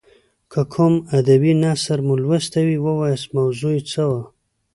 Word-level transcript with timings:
که 0.51 0.61
کوم 0.73 0.93
ادبي 1.17 1.51
نثر 1.63 1.99
مو 2.05 2.15
لوستی 2.23 2.63
وي 2.67 2.77
ووایاست 2.81 3.27
موضوع 3.37 3.71
یې 3.75 3.81
څه 3.91 4.03
وه. 4.09 4.21